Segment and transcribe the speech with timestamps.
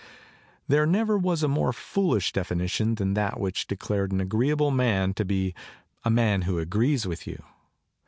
[0.67, 5.23] There never was a more foolish definition than that which declared an agreeable man to
[5.23, 5.53] be"
[6.03, 7.43] a man who agrees with you."